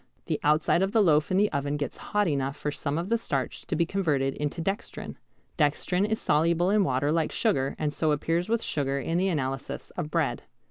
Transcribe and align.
The 0.25 0.39
outside 0.43 0.81
of 0.81 0.93
the 0.93 0.99
loaf 1.03 1.29
in 1.29 1.37
the 1.37 1.51
oven 1.51 1.77
gets 1.77 1.97
hot 2.09 2.27
enough 2.27 2.57
for 2.57 2.71
some 2.71 2.97
of 2.97 3.09
the 3.09 3.19
starch 3.19 3.67
to 3.67 3.75
be 3.75 3.85
converted 3.85 4.33
into 4.33 4.59
dextrin. 4.59 5.15
Dextrin 5.59 6.05
is 6.07 6.19
soluble 6.19 6.71
in 6.71 6.83
water 6.83 7.11
like 7.11 7.31
sugar 7.31 7.75
and 7.77 7.93
so 7.93 8.11
appears 8.11 8.49
with 8.49 8.63
sugar 8.63 8.97
in 8.99 9.19
the 9.19 9.27
analyses 9.27 9.91
of 9.91 10.09
bread. 10.09 10.41